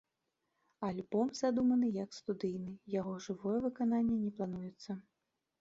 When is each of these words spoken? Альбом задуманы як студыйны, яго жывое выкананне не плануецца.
Альбом 0.87 1.27
задуманы 1.41 1.91
як 2.03 2.17
студыйны, 2.19 2.73
яго 2.99 3.13
жывое 3.29 3.59
выкананне 3.67 4.17
не 4.27 4.31
плануецца. 4.41 4.91